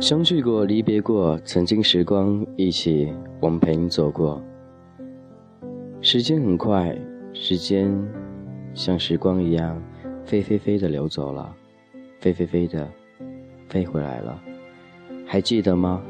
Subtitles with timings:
[0.00, 4.40] 相聚过，离别过，曾经时光一起，我们陪你走过。
[6.00, 6.96] 时间很快，
[7.32, 7.92] 时间
[8.74, 9.82] 像时光一样，
[10.24, 11.52] 飞飞飞的流走了，
[12.20, 12.88] 飞飞飞的
[13.68, 14.40] 飞回来了。
[15.26, 16.00] 还记得吗？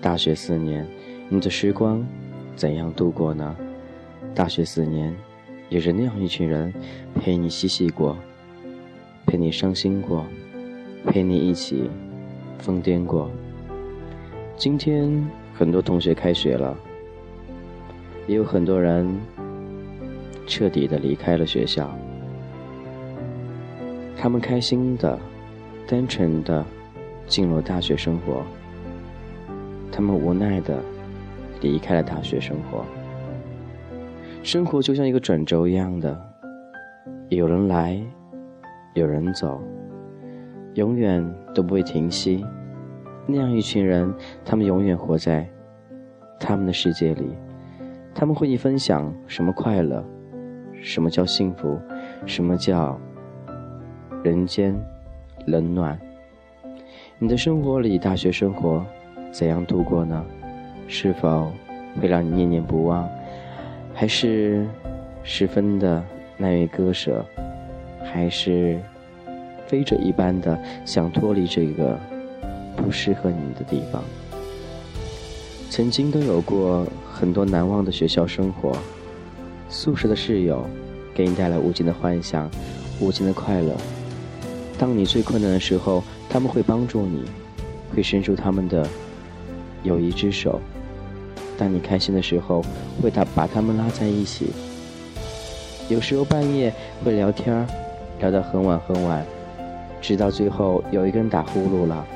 [0.00, 0.86] 大学四年，
[1.28, 2.06] 你的时光
[2.54, 3.56] 怎样度过呢？
[4.36, 5.12] 大学四年，
[5.68, 6.72] 有着那样一群人
[7.16, 8.16] 陪你嬉戏过，
[9.26, 10.24] 陪你伤心过，
[11.06, 11.90] 陪你一起
[12.58, 13.30] 疯癫过。
[14.62, 15.10] 今天
[15.52, 16.72] 很多同学开学了，
[18.28, 19.04] 也有很多人
[20.46, 21.90] 彻底的离开了学校。
[24.16, 25.18] 他们开心的、
[25.88, 26.64] 单纯的
[27.26, 28.44] 进入大学生活，
[29.90, 30.78] 他们无奈的
[31.60, 32.84] 离开了大学生活。
[34.44, 36.16] 生活就像一个转轴一样的，
[37.30, 38.00] 有人来，
[38.94, 39.60] 有人走，
[40.74, 42.46] 永远都不会停息。
[43.26, 44.12] 那样一群人，
[44.44, 45.48] 他们永远活在
[46.40, 47.36] 他们的世界里，
[48.14, 50.04] 他们会你分享什么快乐，
[50.80, 51.78] 什么叫幸福，
[52.26, 52.98] 什么叫
[54.22, 54.74] 人间
[55.46, 55.98] 冷暖。
[57.18, 58.84] 你的生活里，大学生活
[59.30, 60.24] 怎样度过呢？
[60.88, 61.50] 是否
[62.00, 63.08] 会让你念念不忘？
[63.94, 64.66] 还是
[65.22, 66.02] 十分的
[66.36, 67.24] 难以割舍，
[68.02, 68.80] 还是
[69.66, 71.96] 飞着一般的想脱离这个
[72.76, 74.02] 不适合你的地方？
[75.70, 78.76] 曾经都有过很多难忘的学校生活，
[79.68, 80.64] 宿舍的室友
[81.14, 82.50] 给你带来无尽的幻想，
[83.00, 83.74] 无尽的快乐。
[84.78, 87.22] 当你最困难的时候，他们会帮助你，
[87.94, 88.86] 会伸出他们的
[89.82, 90.60] 友谊之手。
[91.56, 92.64] 当你开心的时候，
[93.00, 94.48] 会他把他们拉在一起。
[95.88, 96.72] 有时候半夜
[97.04, 97.66] 会聊天
[98.18, 99.24] 聊到很晚很晚，
[100.00, 102.06] 直到最后有一个人打呼噜了，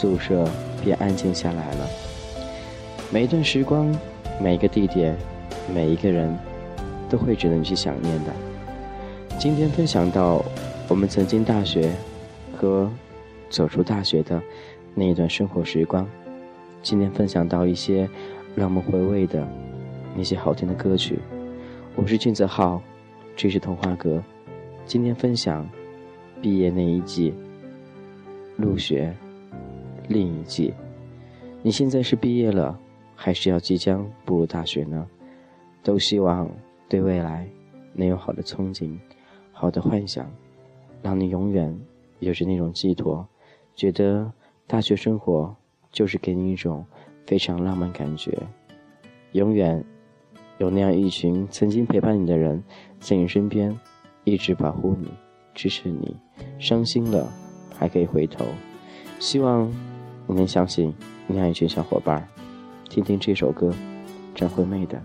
[0.00, 0.48] 宿舍
[0.80, 1.88] 便安静下来了。
[3.10, 3.92] 每一段时光，
[4.40, 5.16] 每一个地点，
[5.74, 6.38] 每一个人，
[7.10, 8.32] 都会值得你去想念的。
[9.40, 10.44] 今天分享到
[10.86, 11.90] 我们曾经大学
[12.56, 12.88] 和
[13.50, 14.40] 走出大学的
[14.94, 16.08] 那一段生活时光。
[16.80, 18.08] 今天分享到一些
[18.54, 19.44] 让我们回味的
[20.16, 21.18] 那些好听的歌曲。
[21.96, 22.80] 我是俊泽浩，
[23.34, 24.22] 这是童话阁。
[24.86, 25.68] 今天分享
[26.40, 27.34] 毕业那一季，
[28.56, 29.12] 入学
[30.08, 30.74] 另一季。
[31.62, 32.78] 你现在是毕业了，
[33.14, 35.06] 还是要即将步入大学呢？
[35.82, 36.50] 都希望
[36.88, 37.48] 对未来
[37.92, 38.98] 能有好的憧憬，
[39.52, 40.28] 好的幻想，
[41.02, 41.78] 让你永远
[42.18, 43.26] 有着那种寄托，
[43.74, 44.32] 觉得
[44.66, 45.54] 大学生活。
[45.90, 46.84] 就是给你一种
[47.26, 48.30] 非常浪漫感觉，
[49.32, 49.82] 永远
[50.58, 52.62] 有那样一群曾经陪伴你的人
[53.00, 53.74] 在你身边，
[54.24, 55.08] 一直保护你、
[55.54, 56.14] 支持你。
[56.58, 57.26] 伤心了
[57.74, 58.44] 还可以回头，
[59.18, 59.72] 希望
[60.28, 60.94] 你能相信
[61.26, 62.28] 你爱一群小伙伴。
[62.90, 63.72] 听听这首歌，
[64.34, 65.02] 张惠妹的。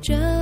[0.00, 0.39] 着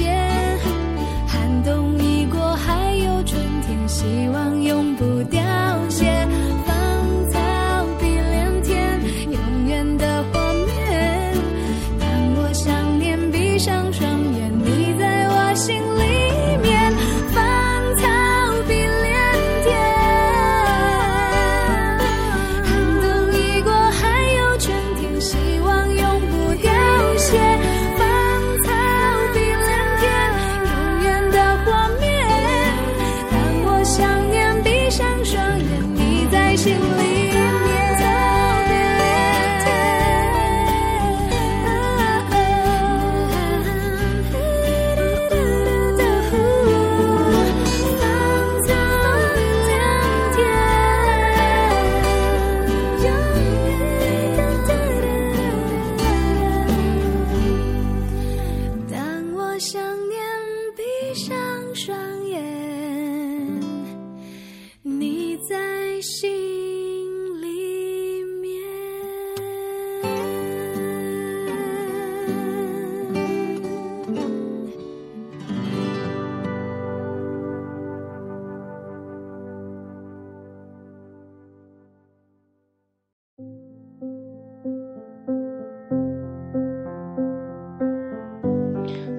[0.00, 0.29] 见。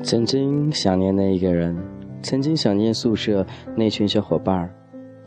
[0.03, 1.77] 曾经想念那一个人，
[2.23, 3.45] 曾经想念宿舍
[3.75, 4.73] 那群小伙伴儿，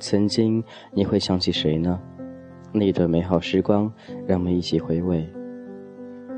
[0.00, 0.62] 曾经
[0.92, 2.00] 你会想起谁呢？
[2.72, 3.90] 那段美好时光，
[4.26, 5.24] 让我们一起回味。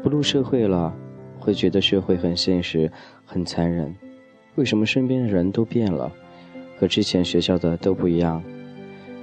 [0.03, 0.95] 步入社会了，
[1.39, 2.93] 会觉得社会很现实，
[3.25, 3.95] 很残忍。
[4.57, 6.13] 为什么身边的人都变了，
[6.79, 8.43] 和之前学校的都不一样？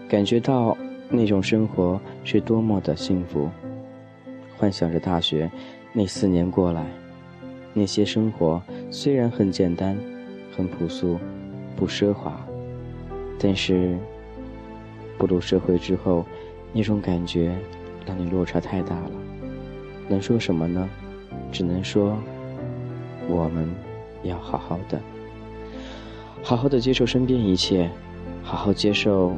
[0.10, 0.76] 感觉到
[1.10, 3.48] 那种生活是多么的幸福，
[4.58, 5.50] 幻想着大学
[5.94, 6.84] 那四年过来。
[7.76, 8.62] 那些生活
[8.96, 9.98] 虽然很简单、
[10.56, 11.18] 很朴素、
[11.76, 12.40] 不奢华，
[13.40, 13.98] 但是
[15.18, 16.24] 步入社会之后，
[16.72, 17.56] 那种感觉
[18.06, 19.12] 让你落差太大了。
[20.08, 20.88] 能说什么呢？
[21.52, 22.16] 只能说
[23.28, 23.68] 我们
[24.22, 25.02] 要好好的，
[26.44, 27.90] 好好的接受身边一切，
[28.44, 29.34] 好好接受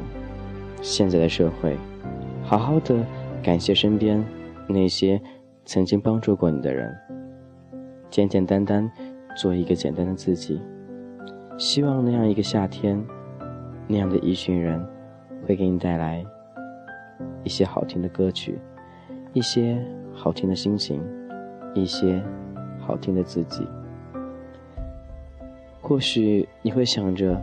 [0.81, 1.77] 现在的社会，
[2.43, 2.93] 好好的
[3.41, 4.21] 感谢身边
[4.67, 5.21] 那些
[5.63, 6.93] 曾经帮助过你的人。
[8.11, 8.89] 简简单单
[9.35, 10.61] 做一个简单的自己，
[11.57, 13.03] 希望那样一个夏天，
[13.87, 14.83] 那样的一群人，
[15.45, 16.25] 会给你带来
[17.43, 18.57] 一些好听的歌曲，
[19.33, 19.77] 一些
[20.13, 21.03] 好听的心情，
[21.73, 22.23] 一些
[22.79, 23.67] 好听的自己。
[25.81, 27.39] 或许你会想着，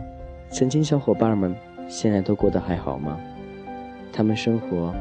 [0.49, 1.55] 曾经小伙伴们
[1.87, 3.19] 现在都过得还好吗？
[4.11, 4.93] 他们生活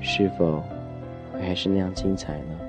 [0.00, 0.62] 是否
[1.32, 2.60] 还是那样精彩呢？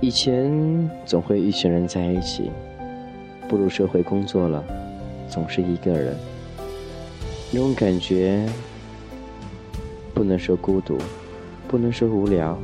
[0.00, 2.52] 以前总会一群人在一起，
[3.48, 4.64] 步入社会工作了，
[5.28, 6.16] 总是一个人。
[7.50, 8.46] 那种感觉，
[10.14, 10.96] 不能说孤独，
[11.66, 12.56] 不能说无聊，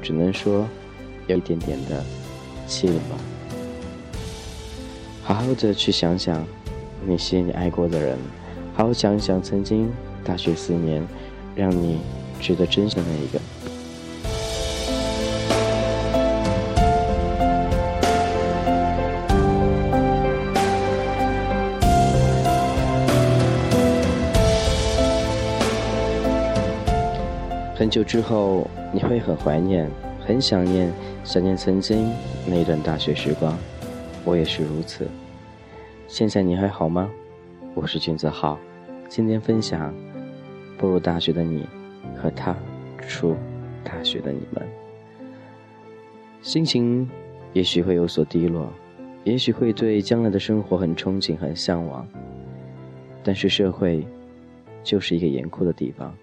[0.00, 0.66] 只能说
[1.26, 2.02] 有一点点的
[2.66, 2.98] 寂寞。
[5.22, 6.42] 好好的去想想
[7.06, 8.16] 那些你爱过的人，
[8.74, 9.90] 好好想想曾经
[10.24, 11.06] 大学四年
[11.54, 11.98] 让你
[12.40, 13.69] 值得珍惜的那一个。
[27.80, 30.92] 很久之后，你会很怀念，很想念，
[31.24, 32.12] 想念曾经
[32.46, 33.56] 那段大学时光。
[34.22, 35.08] 我也是如此。
[36.06, 37.10] 现在你还好吗？
[37.74, 38.58] 我是君子浩，
[39.08, 39.94] 今天分享
[40.76, 41.66] 步入大学的你
[42.22, 42.54] 和他
[43.08, 43.34] 出
[43.82, 44.62] 大学的你们，
[46.42, 47.08] 心情
[47.54, 48.70] 也许会有所低落，
[49.24, 52.06] 也许会对将来的生活很憧憬、很向往。
[53.24, 54.06] 但是社会
[54.84, 56.14] 就是一个严酷的地方。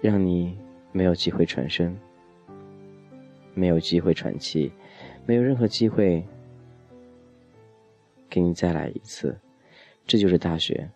[0.00, 0.56] 让你
[0.92, 1.96] 没有机会喘声，
[3.54, 4.72] 没有机会喘气，
[5.24, 6.24] 没有任何机会
[8.28, 9.38] 给你再来一次。
[10.06, 10.90] 这就是大学。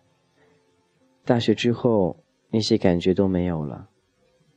[1.25, 2.17] 大学之后，
[2.49, 3.89] 那些感觉都没有了，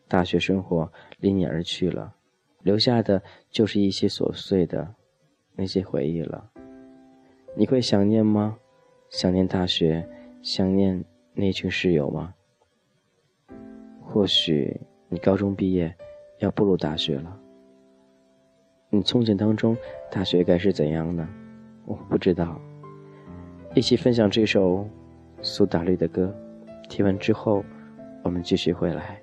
[0.09, 2.15] 大学生活离你而去了，
[2.63, 4.95] 留下的就是一些琐碎的
[5.57, 6.51] 那些回忆了。
[7.57, 8.59] 你会想念吗？
[9.11, 10.09] 想念大学，
[10.43, 12.35] 想念那群室友吗？
[14.15, 15.93] 或许你高中毕业，
[16.39, 17.37] 要步入大学了。
[18.89, 19.77] 你憧憬当中
[20.09, 21.29] 大学该是怎样呢？
[21.85, 22.57] 我不知道。
[23.75, 24.89] 一起分享这首
[25.43, 26.33] 苏打绿的歌，
[26.89, 27.65] 听完之后，
[28.23, 29.21] 我们继续回来。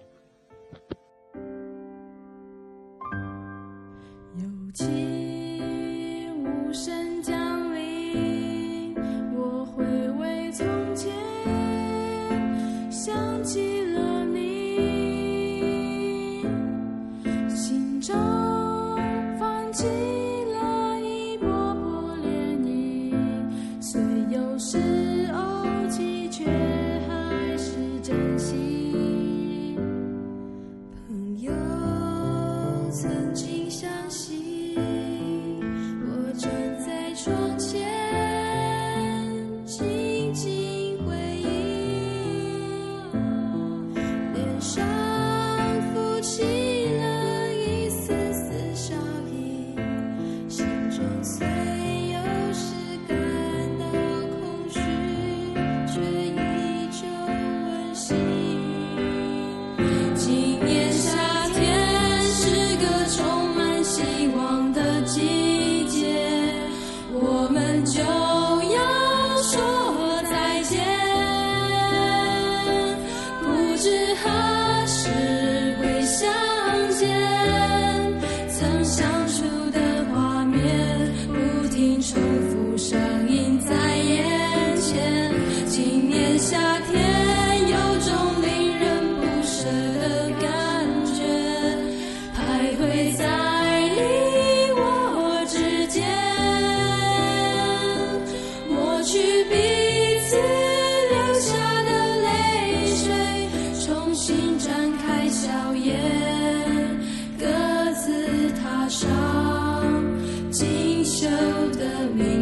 [111.22, 111.30] 旧
[111.78, 111.86] 的
[112.16, 112.41] 名。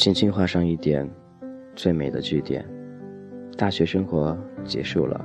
[0.00, 1.06] 轻轻画上一点
[1.76, 2.64] 最美的句点。
[3.54, 5.22] 大学生活结束了，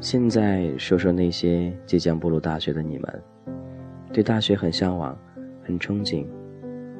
[0.00, 3.22] 现在说说那些即将步入大学的你们，
[4.10, 5.14] 对大学很向往，
[5.62, 6.24] 很憧憬，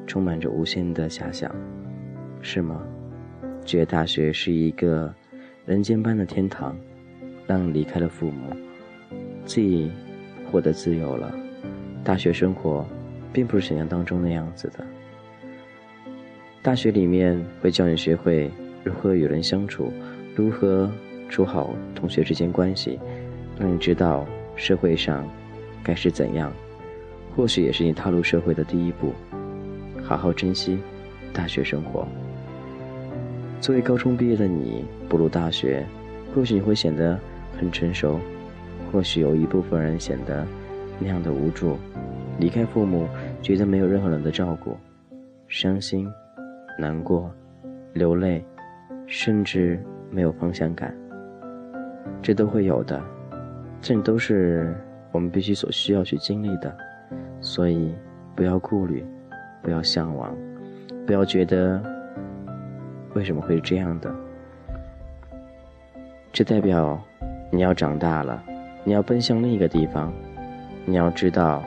[0.05, 1.51] 充满着无限的遐想，
[2.39, 2.85] 是吗？
[3.65, 5.11] 觉得大学是一个
[5.65, 6.77] 人间般的天堂，
[7.47, 8.51] 让离开了父母，
[9.43, 9.91] 自己
[10.51, 11.33] 获得自由了。
[12.03, 12.85] 大学生活
[13.33, 14.85] 并不是想象当中那样子的。
[16.65, 18.49] 大学里面会教你学会
[18.83, 19.93] 如何与人相处，
[20.35, 20.91] 如何
[21.29, 22.99] 处好同学之间关系，
[23.59, 25.29] 让你知道社会上
[25.83, 26.51] 该是怎样。
[27.35, 29.13] 或许也是你踏入社会的第一步。
[30.01, 30.79] 好好珍惜
[31.31, 32.07] 大学生活。
[33.61, 35.85] 作为高中毕业的你，步入大学，
[36.33, 37.19] 或许你会显得
[37.59, 38.19] 很成熟，
[38.91, 40.43] 或许有一部分人显得
[40.97, 41.77] 那样的无助，
[42.39, 43.07] 离开父母，
[43.39, 44.75] 觉得没有任何人的照顾，
[45.47, 46.11] 伤心。
[46.77, 47.31] 难过、
[47.93, 48.43] 流泪，
[49.07, 49.79] 甚至
[50.09, 50.93] 没有方向感，
[52.21, 53.01] 这都会有的，
[53.81, 54.75] 这都是
[55.11, 56.75] 我们必须所需要去经历的。
[57.39, 57.93] 所以，
[58.35, 59.05] 不要顾虑，
[59.61, 60.35] 不要向往，
[61.05, 61.81] 不要觉得
[63.13, 64.13] 为什么会是这样的。
[66.33, 67.01] 这代表
[67.51, 68.43] 你要长大了，
[68.83, 70.11] 你要奔向另一个地方，
[70.85, 71.63] 你要知道，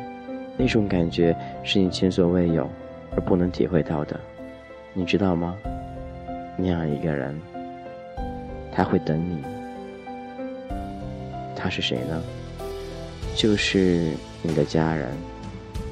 [0.59, 2.69] 那种感觉是你前所未有
[3.15, 4.19] 而不能体会到的。
[4.99, 5.57] 你知道吗？
[6.57, 7.33] 那样一个人，
[8.73, 9.45] 他会等你。
[11.55, 12.21] 他是谁呢？
[13.37, 14.11] 就是
[14.43, 15.09] 你的家人。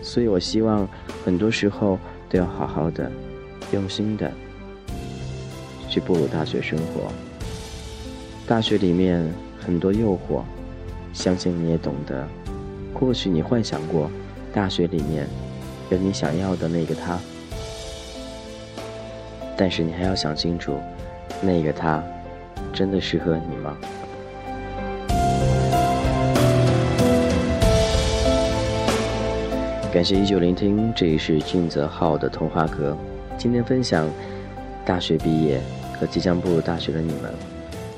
[0.03, 0.89] 所以我希望
[1.25, 1.97] 很多时候
[2.29, 3.09] 都要好好的、
[3.71, 4.29] 用心的
[5.89, 7.13] 去步入大学生活。
[8.45, 9.25] 大学里面
[9.65, 10.43] 很多诱惑，
[11.13, 12.27] 相信你也懂得。
[12.93, 14.11] 或许你幻想过，
[14.53, 15.29] 大学里面
[15.91, 17.17] 有你想要的那个他。
[19.57, 20.79] 但是你还要想清楚，
[21.41, 22.03] 那个他
[22.73, 23.77] 真的适合你吗？
[29.91, 32.95] 感谢依旧聆听，这里是俊泽浩的童话阁，
[33.39, 34.07] 今天分享
[34.85, 35.59] 大学毕业
[35.99, 37.33] 和即将步入大学的你们，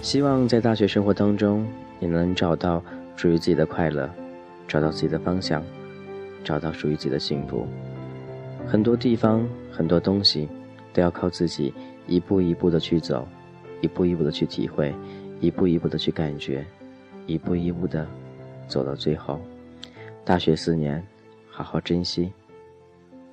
[0.00, 1.66] 希望在大学生活当中，
[1.98, 2.80] 你能找到
[3.16, 4.08] 属于自己的快乐，
[4.68, 5.60] 找到自己的方向，
[6.44, 7.66] 找到属于自己的幸福。
[8.64, 10.48] 很多地方，很多东西。
[10.98, 11.72] 都要靠自己
[12.08, 13.24] 一步一步的去走，
[13.80, 14.92] 一步一步的去体会，
[15.38, 16.66] 一步一步的去感觉，
[17.24, 18.04] 一步一步的
[18.66, 19.40] 走到最后。
[20.24, 21.00] 大学四年，
[21.48, 22.32] 好好珍惜。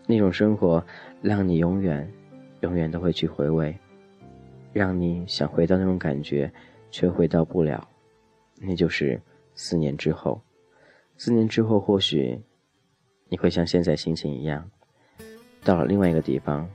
[0.06, 0.86] 那种生活，
[1.24, 2.08] 让你永远、
[2.60, 3.76] 永远都会去回味，
[4.72, 6.54] 让你想回到那种感觉，
[6.92, 7.90] 却回到不了。
[8.62, 9.20] 那就是
[9.56, 10.40] 四年之后。
[11.18, 12.40] 四年之后，或许
[13.28, 14.70] 你会像现在心情一样，
[15.64, 16.70] 到了另外一个地方，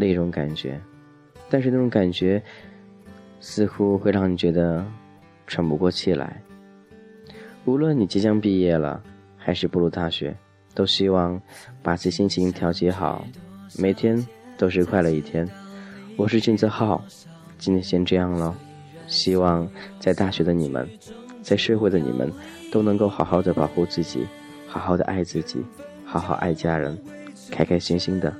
[0.00, 0.80] 那种感觉，
[1.48, 2.42] 但是那种感觉，
[3.38, 4.84] 似乎会让你觉得
[5.46, 6.42] 喘不过气来。
[7.66, 9.02] 无论你即将毕业了。
[9.42, 10.36] 还是步入大学，
[10.74, 11.40] 都希望
[11.82, 13.26] 把自己心情调节好，
[13.78, 14.24] 每天
[14.58, 15.48] 都是快乐一天。
[16.18, 17.02] 我是俊泽浩，
[17.56, 18.54] 今天先这样了。
[19.06, 19.66] 希望
[19.98, 20.86] 在大学的你们，
[21.42, 22.30] 在社会的你们，
[22.70, 24.26] 都能够好好的保护自己，
[24.68, 25.64] 好好的爱自己，
[26.04, 26.96] 好好爱家人，
[27.50, 28.30] 开开心心的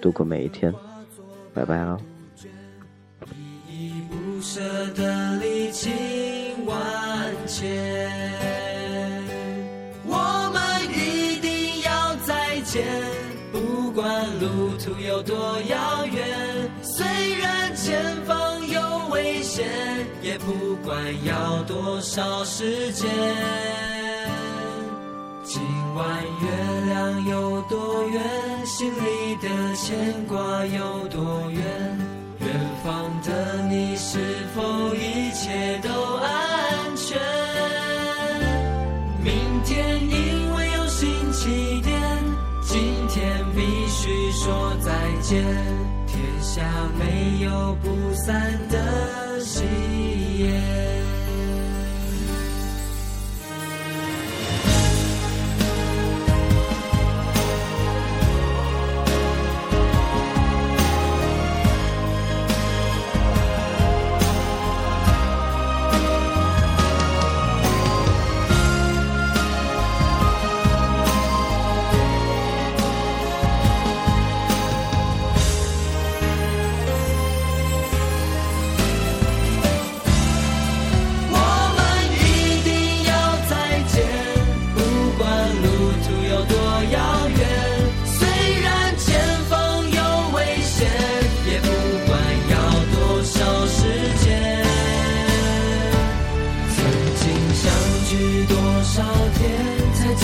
[0.00, 0.72] 度过每一天。
[1.56, 1.98] 拜拜喽。
[13.52, 17.06] 不管路途有多遥远，虽
[17.38, 19.66] 然前方有危险，
[20.20, 23.95] 也不管要多少时间。
[25.96, 26.46] 今晚月
[26.84, 28.20] 亮有多圆，
[28.66, 31.62] 心里的牵挂有多远？
[32.38, 32.48] 远
[32.84, 34.18] 方的你是
[34.54, 37.18] 否一切都安全？
[39.24, 39.32] 明
[39.64, 41.98] 天因为有新起点。
[42.60, 42.78] 今
[43.08, 45.42] 天必须说再见，
[46.06, 46.62] 天下
[46.98, 49.64] 没有不散的喜
[50.40, 50.95] 宴。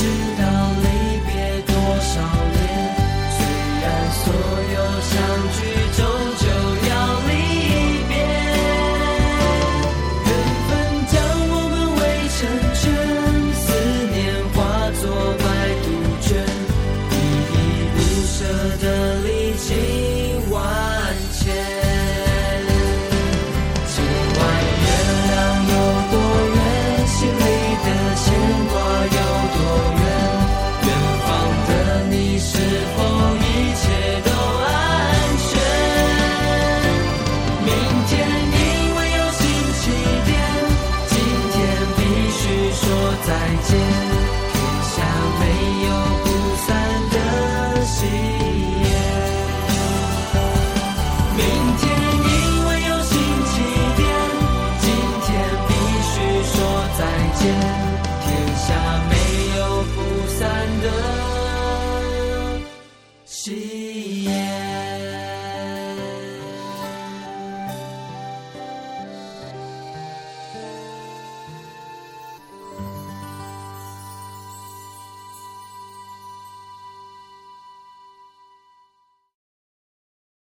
[0.02, 0.31] 见。